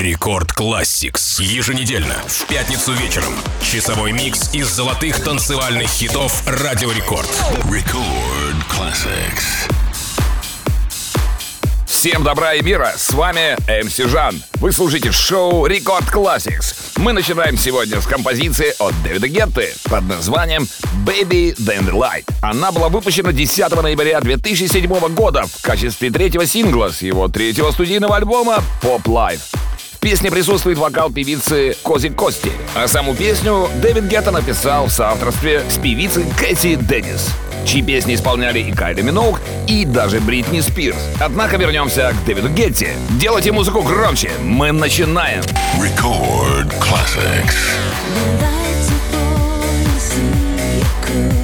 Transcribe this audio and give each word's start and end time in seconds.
Record 0.00 0.52
Classix. 0.52 1.42
Еженедельно, 1.42 2.14
в 2.26 2.46
пятницу 2.46 2.94
вечером. 2.94 3.34
Часовой 3.60 4.12
микс 4.12 4.54
из 4.54 4.66
золотых 4.66 5.22
танцевальных 5.22 5.90
хитов 5.90 6.42
Радио 6.46 6.90
Рекорд. 6.90 7.28
Record 7.64 8.56
Classix. 8.70 9.70
Всем 11.84 12.24
добра 12.24 12.54
и 12.54 12.62
мира, 12.62 12.94
с 12.96 13.12
вами 13.12 13.58
MC 13.84 13.98
Жан. 13.98 14.42
Вы 14.54 14.72
слушаете 14.72 15.12
шоу 15.12 15.66
Record 15.66 16.08
Classix. 16.08 16.74
Мы 16.96 17.12
начинаем 17.12 17.58
сегодня 17.58 18.00
с 18.00 18.06
композиции 18.06 18.72
от 18.78 18.94
Дэвида 19.02 19.28
Гетты 19.28 19.74
под 19.84 20.04
названием 20.04 20.66
Baby 21.04 21.54
When 21.56 21.86
the 21.86 21.92
Light. 21.92 22.24
Она 22.40 22.72
была 22.72 22.88
выпущена 22.88 23.32
10 23.32 23.70
ноября 23.82 24.22
2007 24.22 25.14
года 25.14 25.44
в 25.44 25.60
качестве 25.60 26.10
третьего 26.10 26.46
сингла 26.46 26.88
с 26.88 27.02
его 27.02 27.28
третьего 27.28 27.70
студийного 27.70 28.16
альбома 28.16 28.64
Pop 28.80 29.02
Life. 29.02 29.42
В 30.00 30.02
песне 30.02 30.30
присутствует 30.30 30.78
вокал 30.78 31.12
певицы 31.12 31.76
Кози 31.84 32.08
Кости, 32.08 32.50
а 32.74 32.88
саму 32.88 33.14
песню 33.14 33.68
Дэвид 33.82 34.04
Гетта 34.04 34.30
написал 34.30 34.86
в 34.86 34.90
соавторстве 34.90 35.62
с 35.68 35.76
певицей 35.76 36.24
Кэти 36.38 36.76
Деннис 36.76 37.28
чьи 37.66 37.82
песни 37.82 38.14
исполняли 38.14 38.60
и 38.60 38.72
Кайли 38.72 39.02
Миноуг, 39.02 39.38
и 39.68 39.84
даже 39.84 40.18
Бритни 40.20 40.60
Спирс. 40.60 40.96
Однако 41.20 41.58
вернемся 41.58 42.14
к 42.18 42.24
Дэвиду 42.24 42.48
Гетти. 42.48 42.88
Делайте 43.10 43.52
музыку 43.52 43.82
громче, 43.82 44.30
мы 44.42 44.72
начинаем. 44.72 45.42
Record 45.78 46.72
Classics. 46.80 47.54
Classics. 51.04 51.39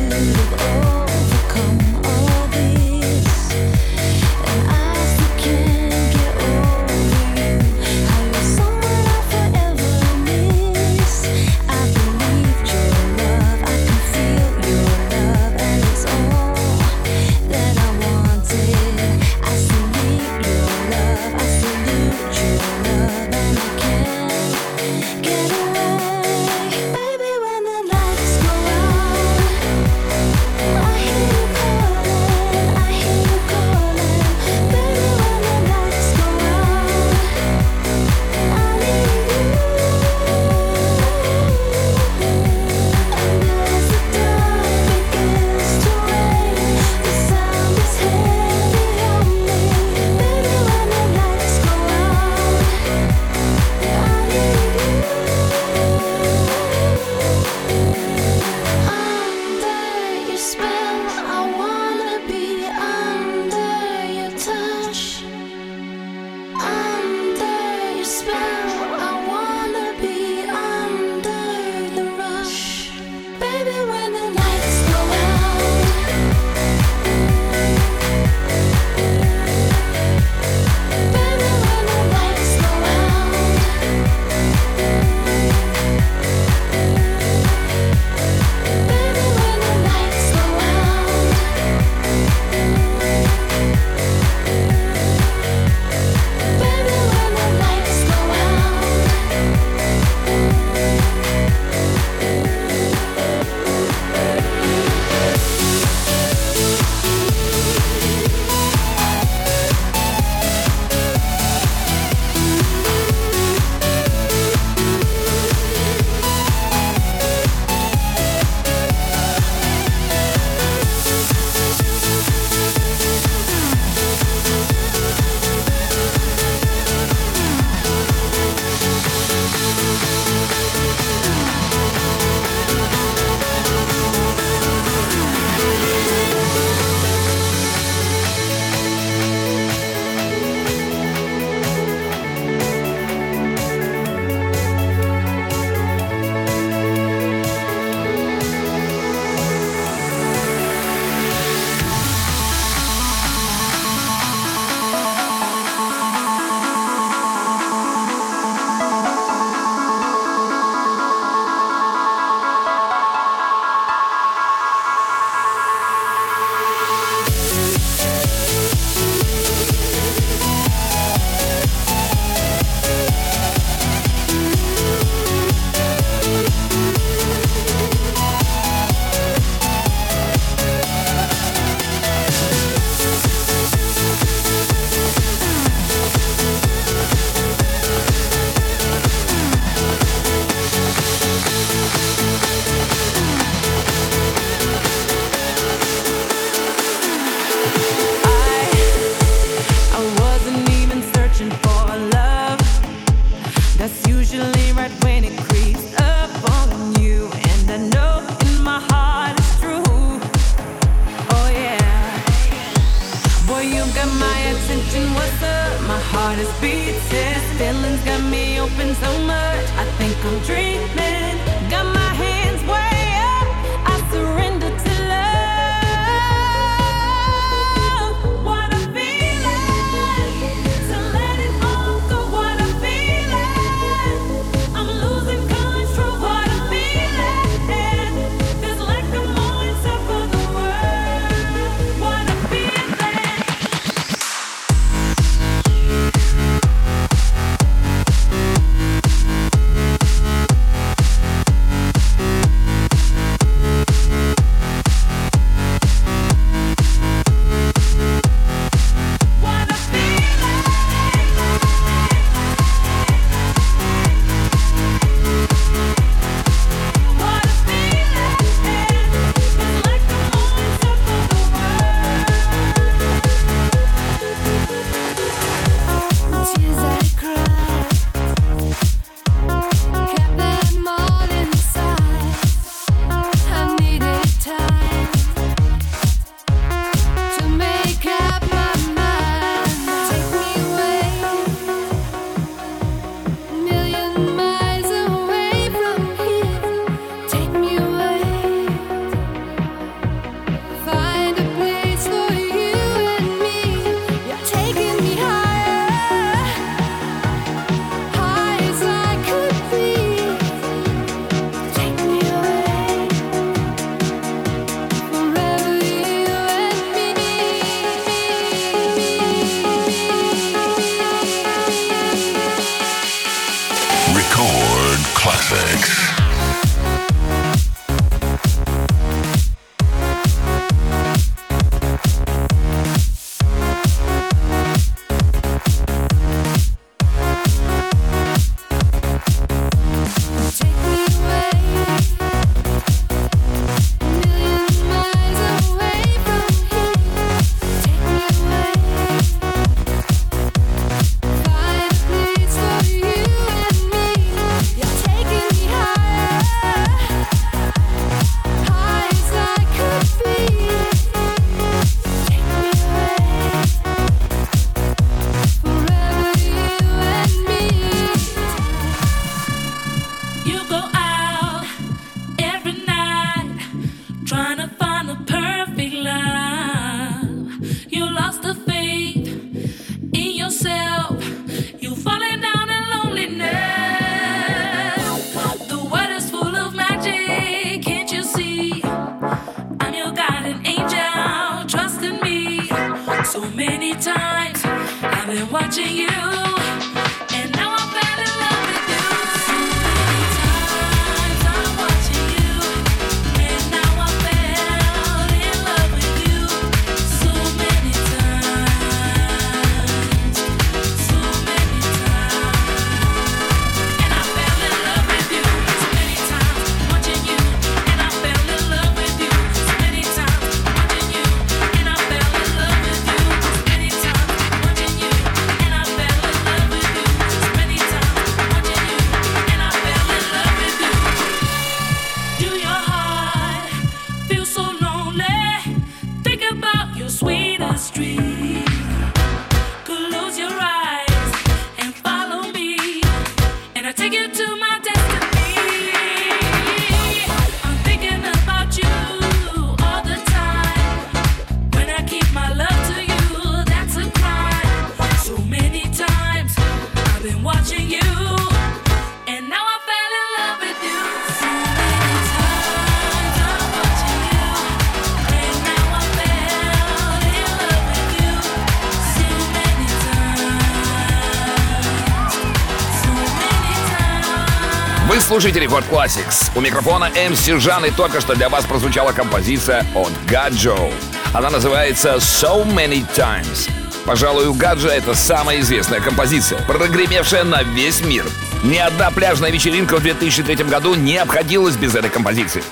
Слушаете 475.36 475.60
Рекорд 475.60 475.84
Classics. 475.90 476.50
У 476.54 476.62
микрофона 476.62 477.10
MC 477.14 477.60
Жан 477.60 477.84
и 477.84 477.90
только 477.90 478.22
что 478.22 478.34
для 478.34 478.48
вас 478.48 478.64
прозвучала 478.64 479.12
композиция 479.12 479.84
от 479.94 480.10
Гаджо. 480.26 480.90
Она 481.34 481.50
называется 481.50 482.14
So 482.14 482.64
Many 482.64 483.04
Times. 483.14 483.68
Пожалуй, 484.06 484.46
у 484.46 484.54
Гаджа 484.54 484.88
это 484.88 485.14
самая 485.14 485.60
известная 485.60 486.00
композиция, 486.00 486.58
прогремевшая 486.62 487.44
на 487.44 487.62
весь 487.62 488.02
мир. 488.02 488.24
Ни 488.64 488.78
одна 488.78 489.10
пляжная 489.10 489.50
вечеринка 489.50 489.96
в 489.96 490.00
2003 490.00 490.64
году 490.64 490.94
не 490.94 491.18
обходилась 491.18 491.76
без 491.76 491.94
этой 491.94 492.08
композиции. 492.08 492.62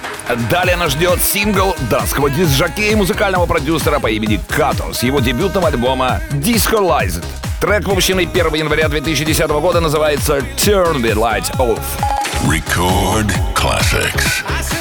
Далее 0.48 0.76
нас 0.76 0.92
ждет 0.92 1.20
сингл 1.20 1.76
датского 1.90 2.30
дисжаке 2.30 2.92
и 2.92 2.94
музыкального 2.94 3.44
продюсера 3.44 4.00
по 4.00 4.06
имени 4.10 4.40
Като 4.48 4.94
с 4.94 5.02
его 5.02 5.20
дебютного 5.20 5.68
альбома 5.68 6.22
Discolize 6.30 7.22
Трек, 7.60 7.86
выпущенный 7.86 8.24
1 8.24 8.54
января 8.54 8.88
2010 8.88 9.48
года, 9.48 9.80
называется 9.80 10.38
Turn 10.56 11.02
the 11.02 11.12
Light 11.12 11.54
Off. 11.58 12.13
Record 12.42 13.30
classics. 13.54 14.73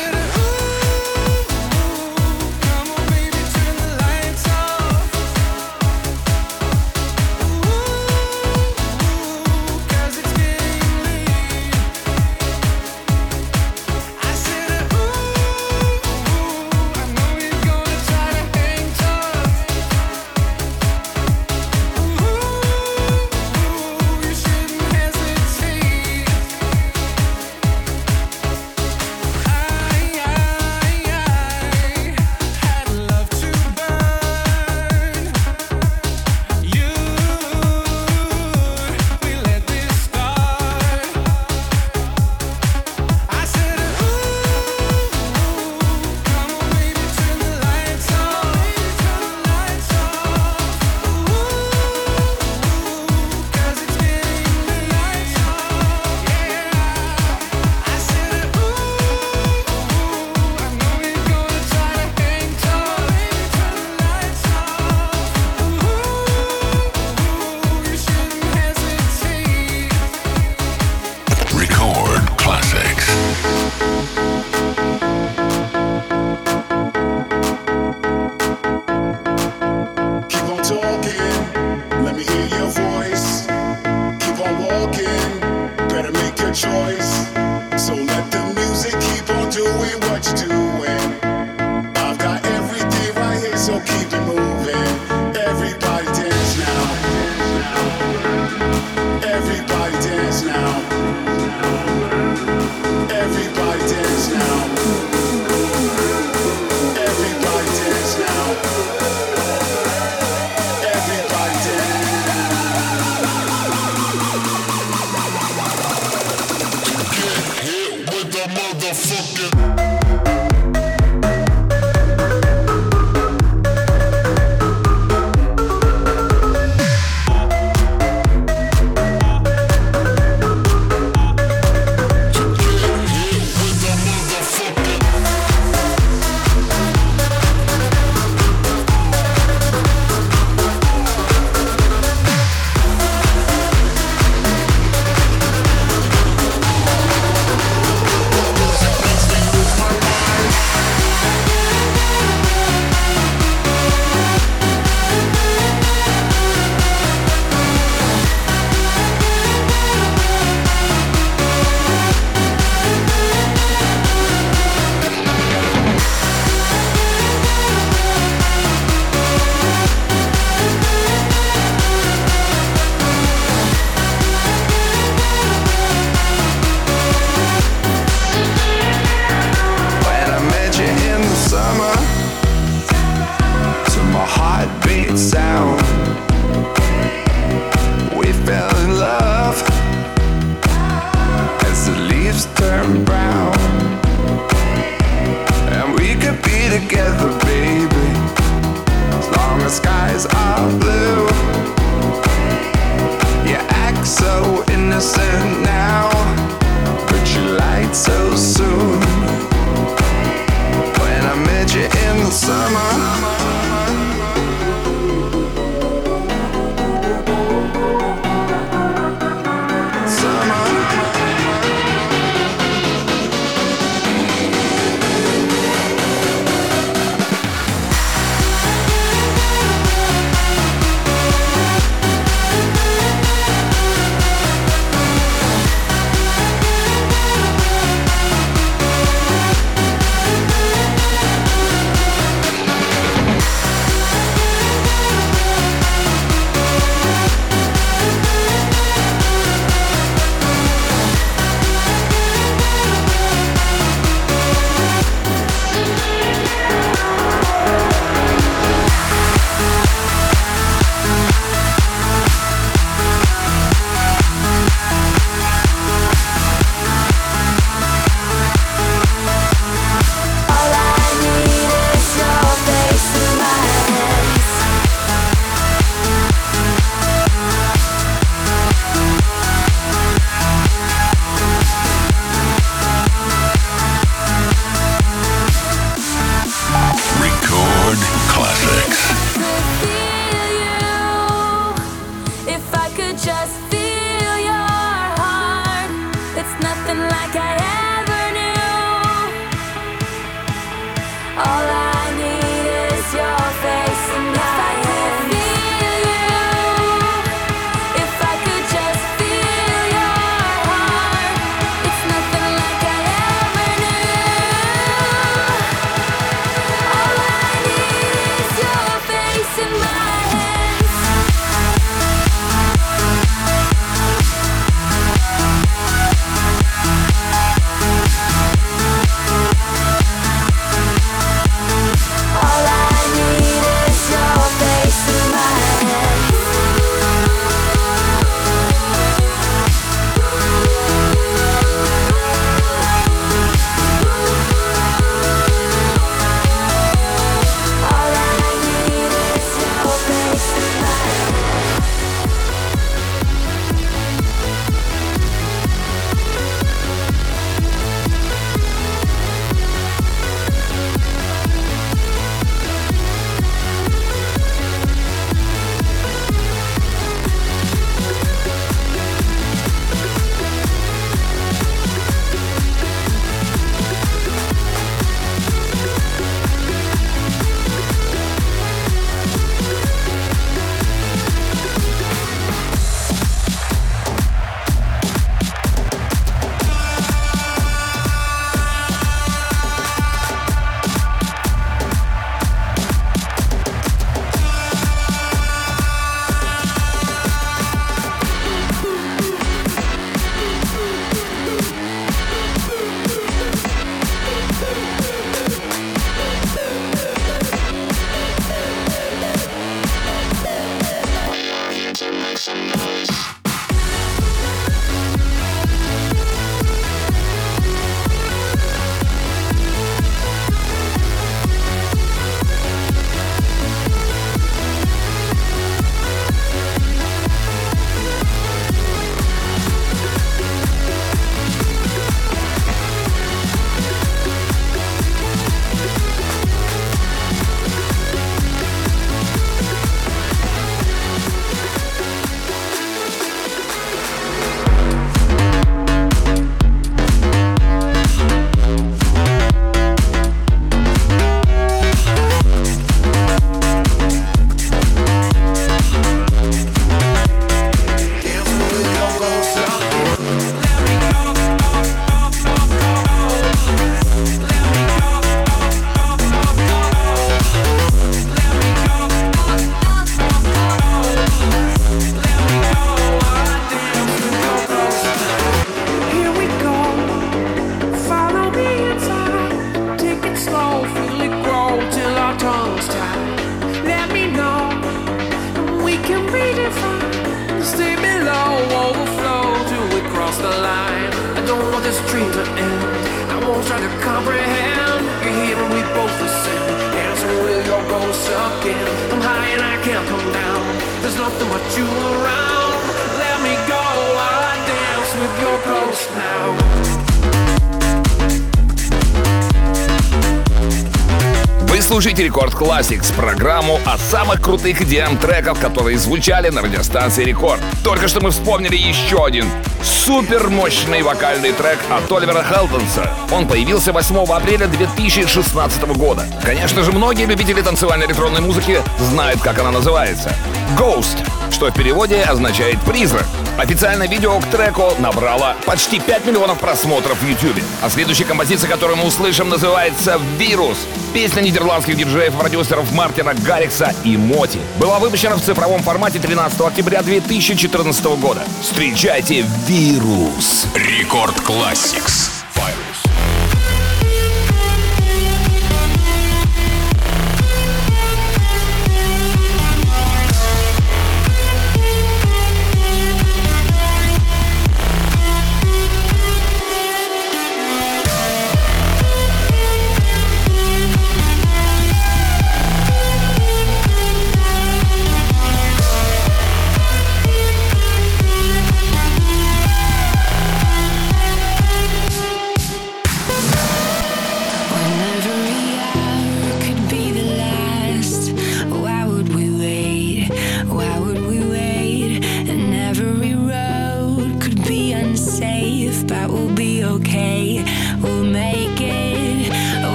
Слушаете 511.93 512.23
Рекорд 512.23 512.55
Classics, 512.55 513.13
программу 513.13 513.79
о 513.85 513.99
самых 513.99 514.41
крутых 514.41 514.81
EDM 514.81 515.15
треков, 515.21 515.59
которые 515.59 515.99
звучали 515.99 516.49
на 516.49 516.63
радиостанции 516.63 517.23
Рекорд. 517.23 517.61
Только 517.83 518.07
что 518.07 518.19
мы 518.19 518.31
вспомнили 518.31 518.75
еще 518.75 519.23
один 519.23 519.45
супер 519.83 520.49
мощный 520.49 521.03
вокальный 521.03 521.51
трек 521.51 521.77
от 521.91 522.11
Оливера 522.11 522.43
Хелтонса. 522.43 523.11
Он 523.31 523.47
появился 523.47 523.93
8 523.93 524.25
апреля 524.25 524.65
2016 524.65 525.83
года. 525.95 526.25
Конечно 526.43 526.81
же, 526.81 526.91
многие 526.91 527.27
любители 527.27 527.61
танцевальной 527.61 528.07
электронной 528.07 528.41
музыки 528.41 528.81
знают, 528.97 529.41
как 529.41 529.59
она 529.59 529.69
называется. 529.69 530.35
Ghost, 530.75 531.23
что 531.63 531.71
в 531.71 531.75
переводе 531.75 532.21
означает 532.23 532.81
«призрак». 532.81 533.25
Официальное 533.57 534.09
видео 534.09 534.37
к 534.39 534.45
треку 534.47 534.91
набрало 534.99 535.55
почти 535.65 535.97
5 535.97 536.25
миллионов 536.25 536.59
просмотров 536.59 537.17
в 537.21 537.25
YouTube. 537.25 537.63
А 537.81 537.89
следующая 537.89 538.25
композиция, 538.25 538.69
которую 538.69 538.97
мы 538.97 539.05
услышим, 539.05 539.47
называется 539.47 540.19
«Вирус». 540.37 540.77
Песня 541.13 541.39
нидерландских 541.39 541.95
диджеев-продюсеров 541.95 542.91
Мартина 542.91 543.33
Гаррикса 543.33 543.93
и 544.03 544.17
MOTi 544.17 544.59
была 544.77 544.99
выпущена 544.99 545.37
в 545.37 545.41
цифровом 545.41 545.83
формате 545.83 546.19
13 546.19 546.59
октября 546.59 547.01
2014 547.01 548.03
года. 548.19 548.41
Встречайте 548.61 549.45
«Virus». 549.65 550.67
Record 550.75 551.39
Classix. 551.39 552.42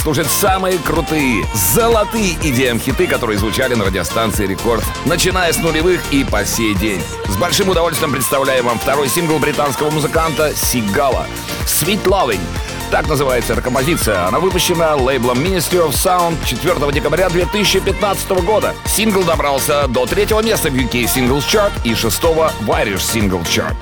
Слушать 0.00 0.28
самые 0.28 0.78
крутые, 0.78 1.44
золотые 1.54 2.34
EDM-хиты, 2.36 3.06
которые 3.06 3.38
звучали 3.38 3.74
на 3.74 3.84
радиостанции 3.84 4.46
Рекорд, 4.46 4.82
начиная 5.04 5.52
с 5.52 5.58
нулевых 5.58 6.00
и 6.10 6.24
по 6.24 6.44
сей 6.44 6.74
день. 6.74 7.02
С 7.28 7.36
большим 7.36 7.68
удовольствием 7.68 8.10
представляем 8.10 8.64
вам 8.64 8.78
второй 8.78 9.08
сингл 9.08 9.38
британского 9.38 9.90
музыканта 9.90 10.54
Сигала 10.54 11.26
«Sweet 11.66 12.04
Loving». 12.04 12.40
Так 12.90 13.08
называется 13.08 13.52
эта 13.52 13.62
композиция. 13.62 14.26
Она 14.26 14.40
выпущена 14.40 14.96
лейблом 14.96 15.38
Ministry 15.38 15.86
of 15.86 15.92
Sound 15.92 16.36
4 16.44 16.92
декабря 16.92 17.28
2015 17.28 18.30
года. 18.44 18.74
Сингл 18.86 19.22
добрался 19.22 19.86
до 19.86 20.06
третьего 20.06 20.40
места 20.40 20.70
в 20.70 20.74
UK 20.74 21.04
Singles 21.04 21.44
Chart 21.46 21.72
и 21.84 21.94
шестого 21.94 22.52
в 22.60 22.70
Irish 22.70 23.02
Singles 23.02 23.44
Chart. 23.44 23.76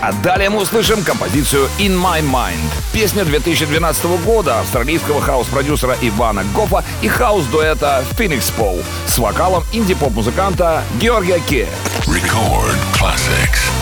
А 0.00 0.12
далее 0.12 0.48
мы 0.48 0.62
услышим 0.62 1.02
композицию 1.04 1.68
«In 1.78 1.94
My 1.94 2.22
Mind». 2.22 2.70
Песня 2.92 3.24
2012 3.24 4.04
года 4.24 4.60
австралийского 4.60 5.20
хаус-продюсера 5.20 5.94
Ивана 6.00 6.42
Гофа 6.54 6.82
и 7.02 7.08
хаус-дуэта 7.08 8.02
Feenixpawl 8.16 8.82
с 9.06 9.18
вокалом 9.18 9.64
инди-поп-музыканта 9.72 10.82
Георги 10.98 11.40
Кей. 11.40 11.68
Record 12.06 12.78
classics. 12.98 13.79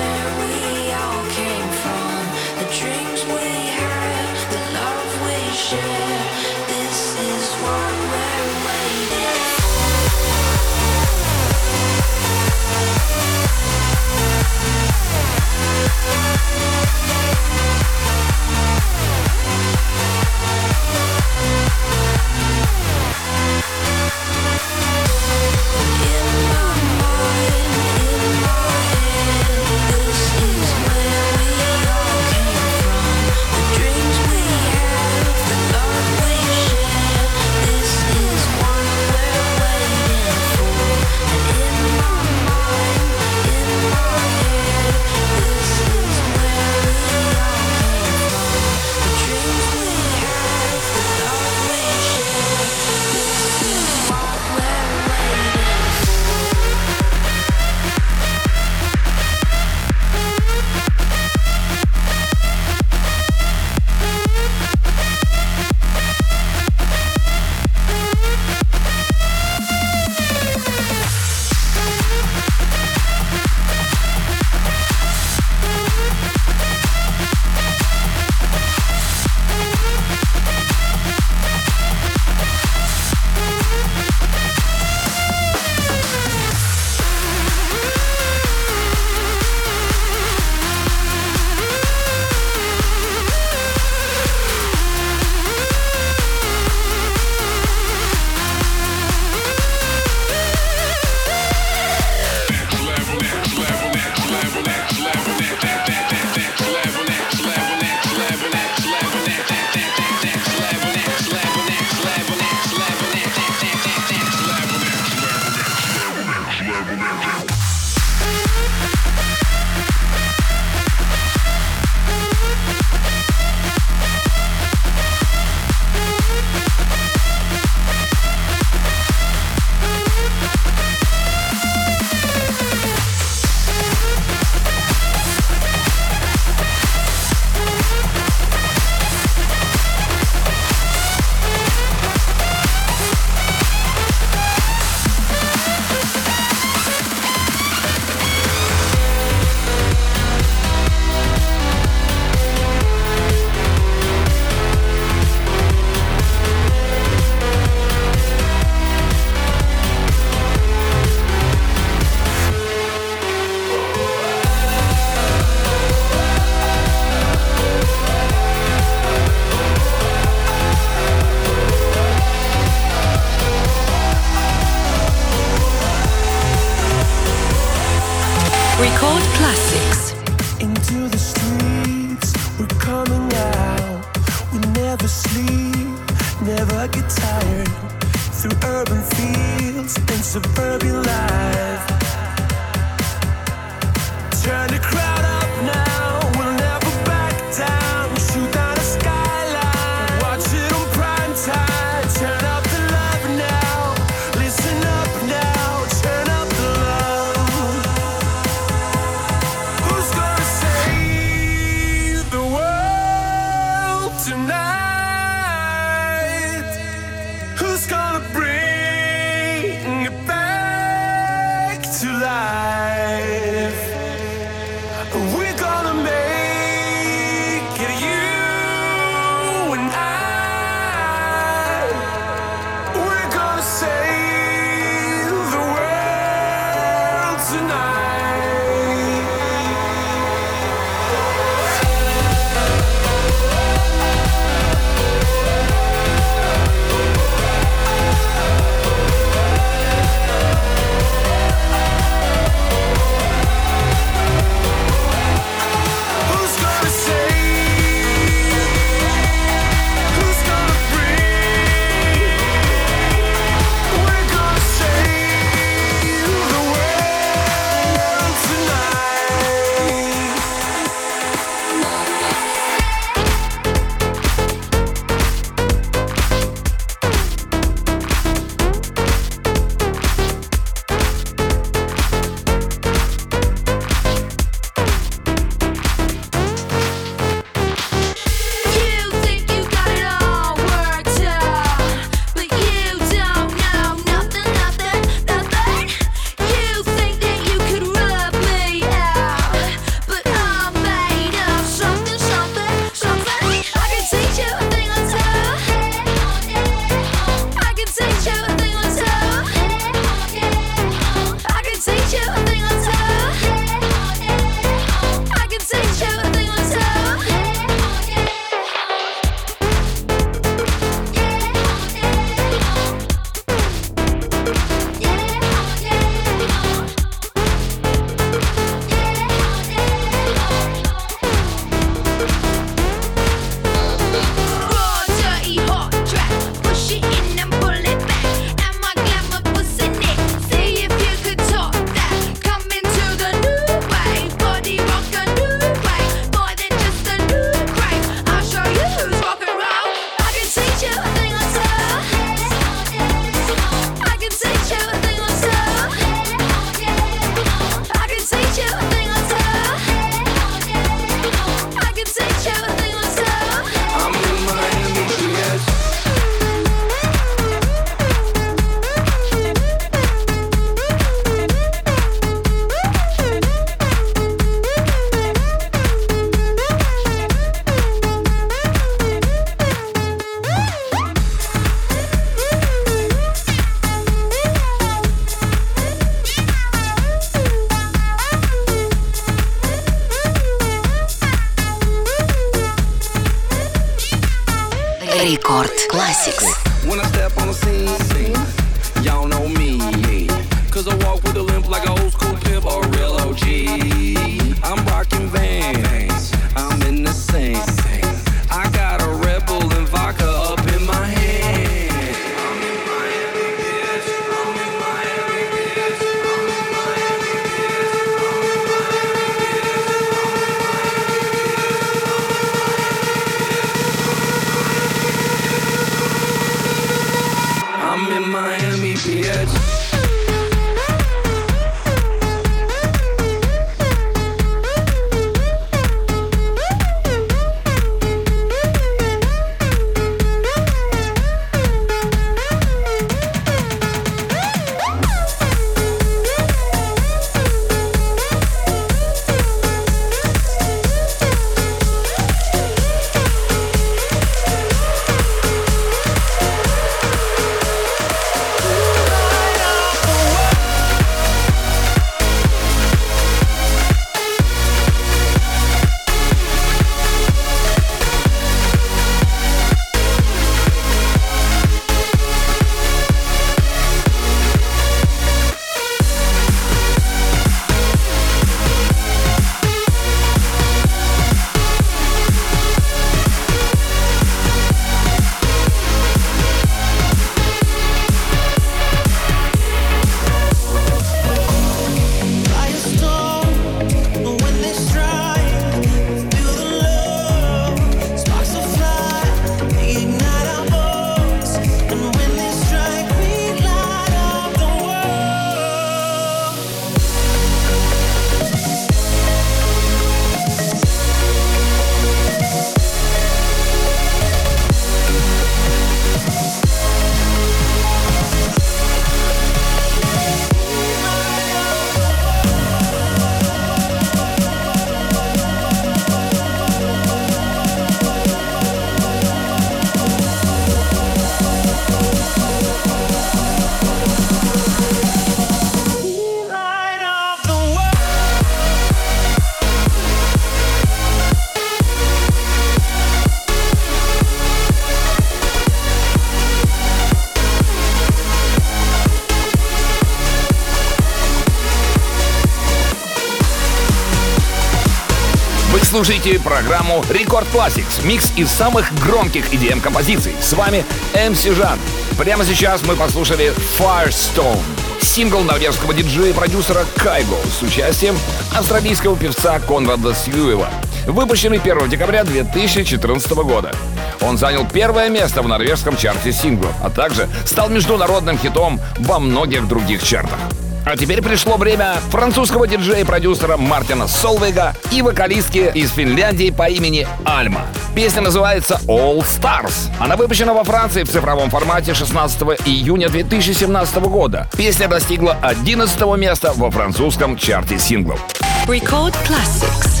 Слушаете 555.91 556.39
программу 556.39 557.03
Record 557.09 557.45
Classics, 557.53 558.05
микс 558.05 558.31
из 558.37 558.49
самых 558.49 558.89
громких 559.03 559.51
EDM 559.51 559.81
композиций. 559.81 560.33
С 560.39 560.53
вами 560.53 560.85
MC 561.13 561.53
Жан. 561.53 561.77
Прямо 562.17 562.45
сейчас 562.45 562.81
мы 562.85 562.95
послушали 562.95 563.51
Firestone, 563.77 564.57
сингл 565.01 565.41
норвежского 565.41 565.93
диджея 565.93 566.29
и 566.29 566.33
продюсера 566.33 566.85
Кайго 566.95 567.35
с 567.43 567.61
участием 567.61 568.15
австралийского 568.55 569.17
певца 569.17 569.59
Конрада 569.59 570.15
Сьюэлла, 570.15 570.69
выпущенный 571.07 571.59
1 571.59 571.89
декабря 571.89 572.23
2014 572.23 573.29
года. 573.31 573.75
Он 574.21 574.37
занял 574.37 574.65
первое 574.65 575.09
место 575.09 575.41
в 575.41 575.49
норвежском 575.49 575.97
чарте 575.97 576.31
синглов, 576.31 576.73
а 576.81 576.89
также 576.89 577.27
стал 577.45 577.67
международным 577.67 578.37
хитом 578.37 578.79
во 578.99 579.19
многих 579.19 579.67
других 579.67 580.01
чартах. 580.01 580.39
А 580.85 580.97
теперь 580.97 581.21
пришло 581.21 581.57
время 581.57 581.95
французского 582.09 582.67
диджея 582.67 583.01
и 583.01 583.03
продюсера 583.03 583.57
Мартина 583.57 584.07
Солвейга 584.07 584.75
и 584.91 585.01
вокалистки 585.01 585.71
из 585.73 585.91
Финляндии 585.91 586.49
по 586.49 586.69
имени 586.69 587.07
Альма. 587.23 587.61
Песня 587.95 588.21
называется 588.21 588.79
All 588.87 589.19
Stars. 589.19 589.89
Она 589.99 590.15
выпущена 590.15 590.53
во 590.53 590.63
Франции 590.63 591.03
в 591.03 591.09
цифровом 591.09 591.49
формате 591.49 591.93
16 591.93 592.41
июня 592.65 593.09
2017 593.09 593.95
года. 594.03 594.49
Песня 594.57 594.87
достигла 594.87 595.37
11 595.41 596.01
места 596.17 596.53
во 596.55 596.71
французском 596.71 597.37
чарте 597.37 597.77
синглов. 597.77 598.19
Record 598.67 599.15
Classics. 599.27 600.00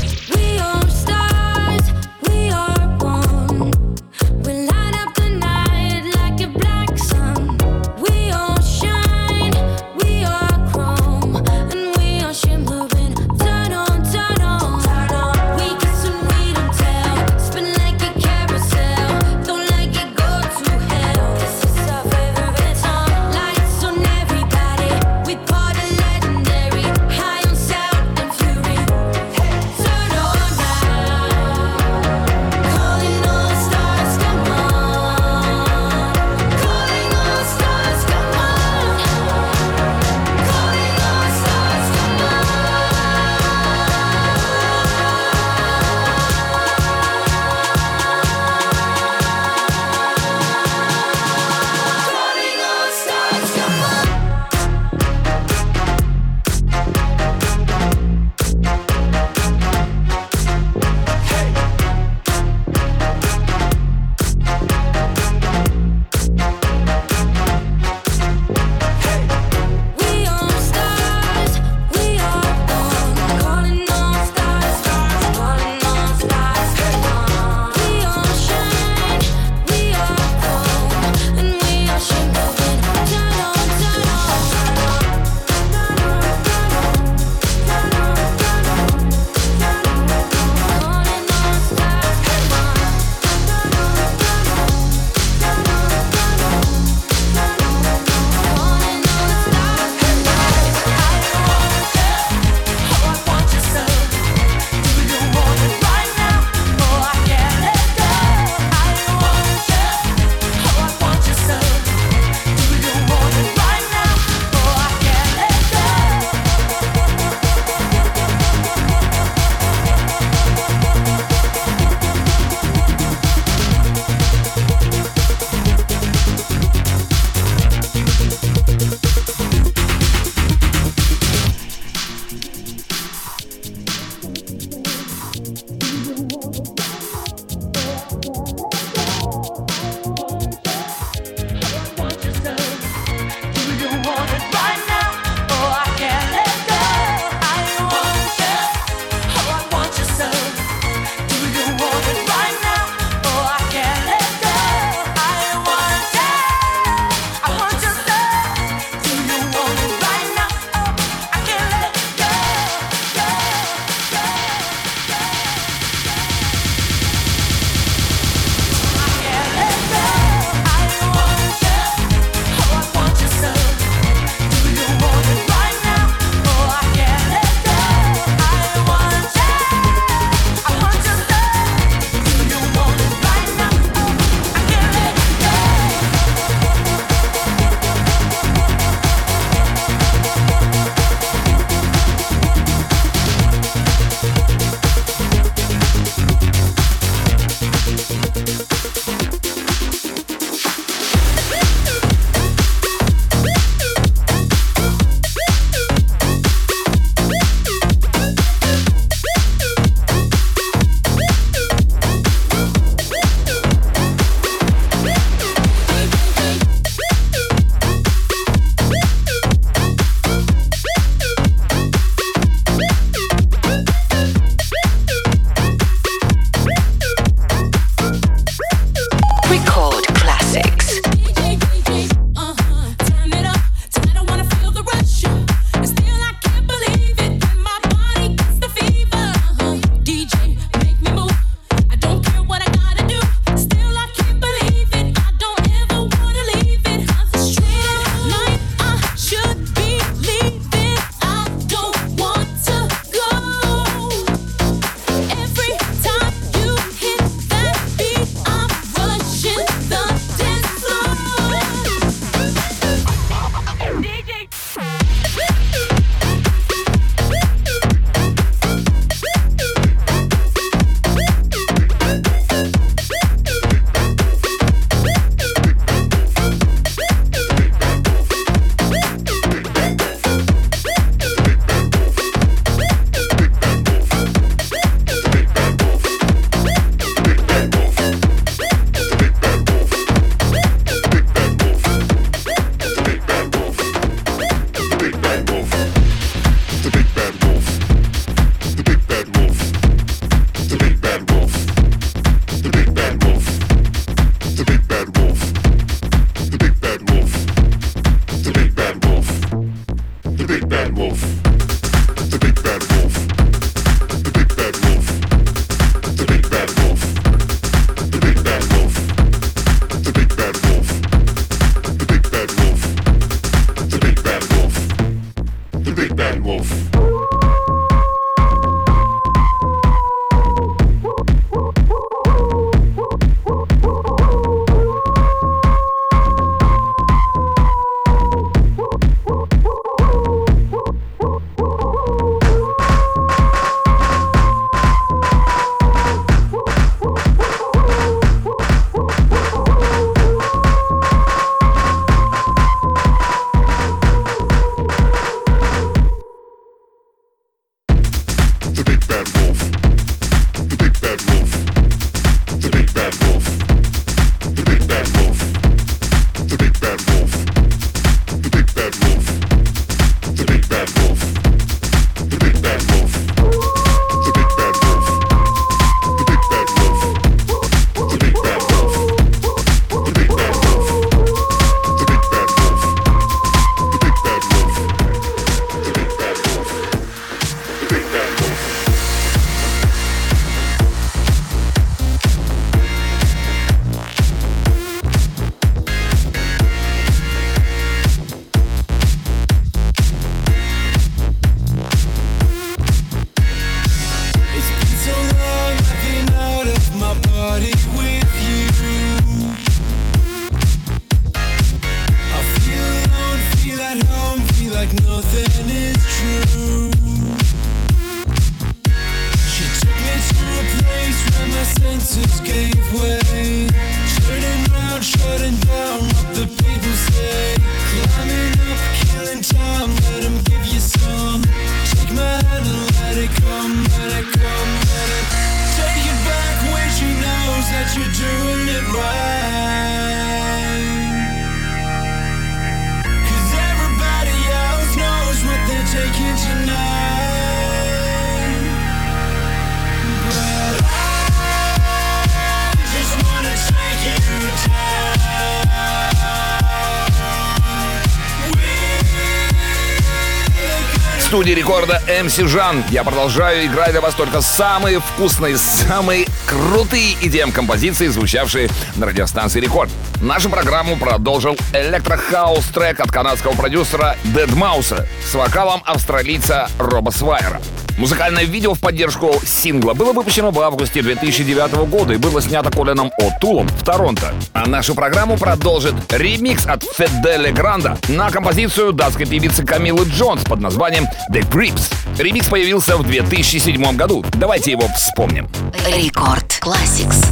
Рекорда 461.61 462.01
MC 462.07 462.47
Жан. 462.47 462.83
Я 462.89 463.03
продолжаю 463.03 463.67
играть 463.67 463.91
для 463.91 464.01
вас 464.01 464.15
только 464.15 464.41
самые 464.41 464.99
вкусные, 464.99 465.57
самые 465.57 466.25
крутые 466.47 467.13
идеям 467.21 467.51
композиции, 467.51 468.07
звучавшие 468.07 468.67
на 468.95 469.05
радиостанции 469.05 469.59
Рекорд. 469.59 469.91
Нашу 470.23 470.49
программу 470.49 470.97
продолжил 470.97 471.55
электрохаус 471.71 472.65
трек 472.69 472.99
от 472.99 473.11
канадского 473.11 473.51
продюсера 473.51 474.17
Dead 474.23 474.49
Mouse 474.49 475.05
с 475.23 475.35
вокалом 475.35 475.83
австралийца 475.85 476.67
Роба 476.79 477.11
Свайера. 477.11 477.61
Музыкальное 478.01 478.45
видео 478.45 478.73
в 478.73 478.79
поддержку 478.79 479.31
сингла 479.45 479.93
было 479.93 480.11
выпущено 480.11 480.49
в 480.49 480.59
августе 480.59 481.03
2009 481.03 481.87
года 481.87 482.15
и 482.15 482.17
было 482.17 482.41
снято 482.41 482.71
Колином 482.71 483.11
О'Тулом 483.21 483.67
в 483.67 483.83
Торонто. 483.85 484.33
А 484.53 484.67
нашу 484.67 484.95
программу 484.95 485.37
продолжит 485.37 485.93
ремикс 486.11 486.65
от 486.65 486.83
Феделе 486.83 487.51
Гранда 487.51 487.99
на 488.09 488.31
композицию 488.31 488.93
датской 488.93 489.27
певицы 489.27 489.63
Камилы 489.63 490.05
Джонс 490.05 490.41
под 490.45 490.61
названием 490.61 491.05
The 491.31 491.47
Creeps. 491.47 491.93
Ремикс 492.17 492.47
появился 492.47 492.97
в 492.97 493.03
2007 493.03 493.95
году. 493.95 494.25
Давайте 494.33 494.71
его 494.71 494.87
вспомним. 494.95 495.47
Рекорд 495.95 496.59
Classics. 496.59 497.23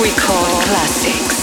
Record 0.00 0.62
classics. 0.62 1.37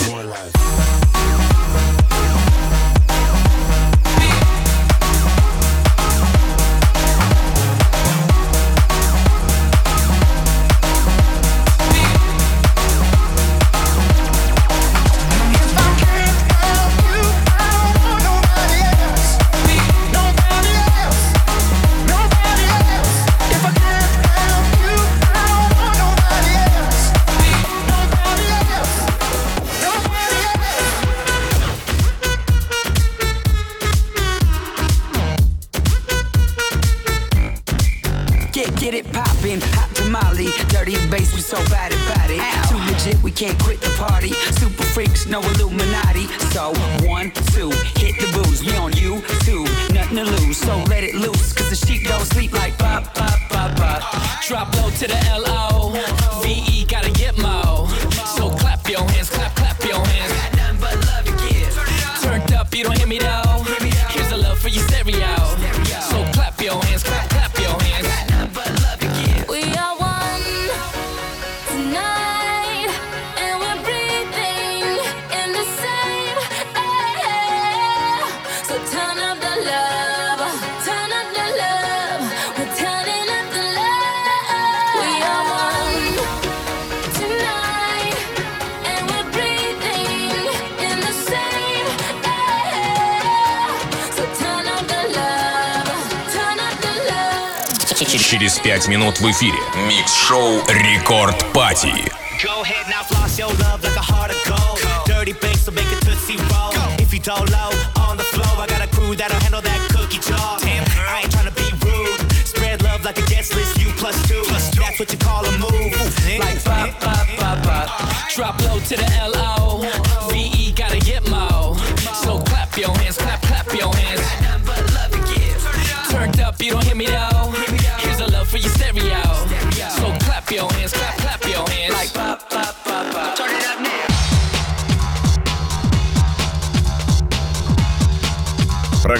So 105.65 105.71
make 105.71 105.91
it 105.91 105.99
tootsie 106.05 106.37
roll. 106.53 106.73
If 107.01 107.11
you 107.11 107.19
don't 107.19 107.49
low 107.49 107.71
on 108.05 108.17
the 108.17 108.23
floor, 108.23 108.53
I 108.61 108.67
got 108.67 108.85
a 108.85 108.87
crew 108.95 109.15
that'll 109.15 109.39
handle 109.39 109.61
that 109.61 109.79
cookie 109.89 110.19
jar. 110.19 110.59
Damn, 110.59 110.85
I 111.09 111.21
ain't 111.23 111.31
tryna 111.33 111.55
be 111.57 111.67
rude. 111.81 112.21
Spread 112.45 112.83
love 112.83 113.03
like 113.03 113.17
a 113.17 113.25
guest 113.25 113.55
list, 113.55 113.81
you 113.81 113.89
plus 113.97 114.15
two. 114.27 114.43
That's 114.45 114.99
what 114.99 115.11
you 115.11 115.17
call 115.17 115.43
a 115.43 115.51
move. 115.57 115.93
Like 116.39 116.63
pop, 116.63 116.91
pop, 116.99 117.27
pop, 117.39 117.63
pop. 117.63 118.29
Drop 118.35 118.61
low 118.61 118.79
to 118.79 118.95
the 118.95 119.09
L-O. 119.21 119.64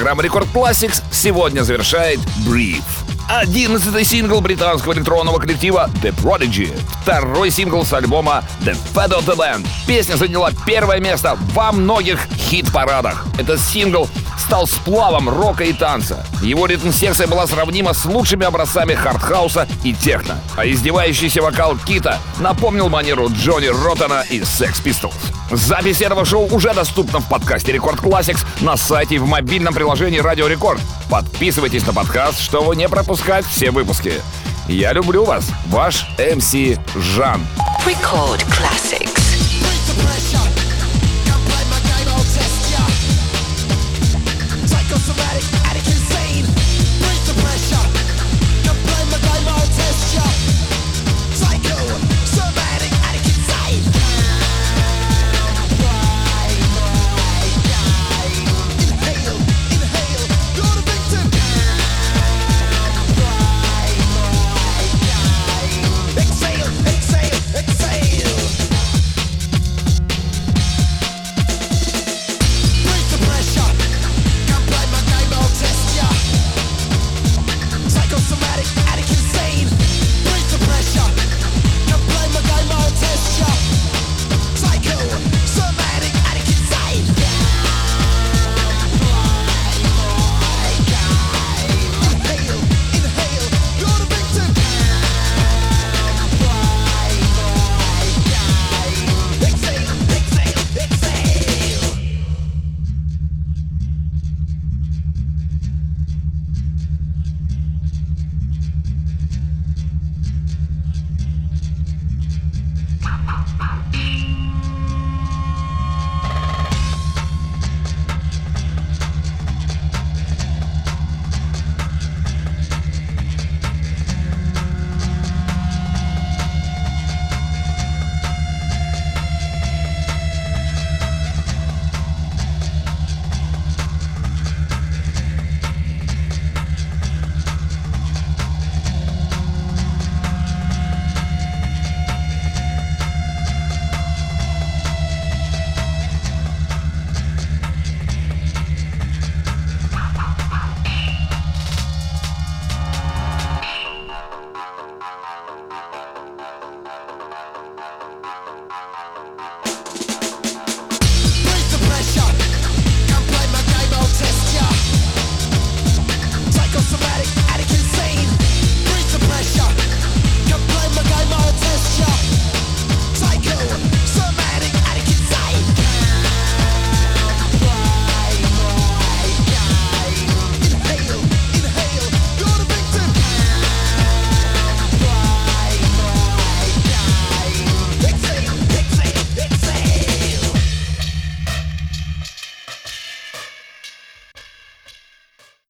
Программа 0.06 0.22
Record 0.22 0.48
Classics 0.54 1.02
сегодня 1.10 1.64
завершает 1.64 2.20
Breathe. 2.48 2.84
Одиннадцатый 3.28 4.06
сингл 4.06 4.40
британского 4.40 4.94
электронного 4.94 5.40
коллектива 5.40 5.90
The 6.04 6.14
Prodigy. 6.22 6.80
Второй 7.02 7.50
сингл 7.50 7.84
с 7.84 7.92
альбома 7.92 8.44
The 8.62 8.78
Fat 8.94 9.10
of 9.10 9.26
the 9.26 9.36
Land. 9.36 9.66
Песня 9.88 10.16
заняла 10.16 10.52
первое 10.68 11.00
место 11.00 11.36
во 11.56 11.72
многих 11.72 12.20
хит-парадах. 12.38 13.26
Этот 13.40 13.60
сингл 13.60 14.08
стал 14.46 14.68
сплавом 14.68 15.28
рока 15.28 15.64
и 15.64 15.74
танца. 15.74 16.24
Его 16.42 16.68
ритм-секция 16.68 17.26
была 17.26 17.48
сравнима 17.48 17.94
с 17.94 18.06
лучшими 18.06 18.46
образцами 18.46 18.94
хардхауса 18.94 19.68
и 19.84 19.94
техно. 19.94 20.40
А 20.56 20.68
издевающийся 20.68 21.42
вокал 21.42 21.76
Кита 21.78 22.20
напомнил 22.40 22.88
манеру 22.88 23.28
Джонни 23.30 23.68
Роттона 23.68 24.24
из 24.30 24.44
Sex 24.44 24.84
Pistols. 24.84 25.16
Запись 25.52 26.02
этого 26.02 26.26
шоу 26.26 26.48
уже 26.54 26.74
доступна 26.74 27.20
в 27.20 27.28
подкасте 27.28 27.72
Рекорд 27.72 28.00
Classics 28.00 28.46
на 28.62 28.78
сайте 28.78 29.16
и 29.16 29.20
в 29.20 29.26
мобильном 29.26 29.74
приложении 29.74 30.20
Радио 30.20 30.48
Рекорд. 30.48 30.80
Подписывайтесь 31.10 31.86
на 31.88 31.94
подкаст, 31.94 32.40
чтобы 32.40 32.76
не 32.76 32.88
пропускать 32.88 33.46
все 33.48 33.72
выпуски. 33.72 34.14
Я 34.68 34.94
люблю 34.94 35.26
вас, 35.26 35.46
ваш 35.68 36.08
МС 36.20 36.54
Жан. 36.96 37.42
Record 37.84 38.46
classics. 38.50 39.26